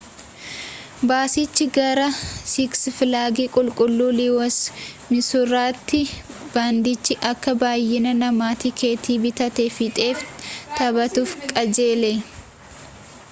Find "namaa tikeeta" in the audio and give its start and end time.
8.23-9.19